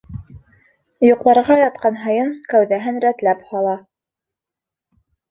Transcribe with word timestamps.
Йоҡларға 1.07 1.57
ятҡан 1.59 1.99
һайын 2.05 2.31
кәүҙәһен 2.53 2.97
рәтләп 3.03 3.43
һала. 3.51 3.75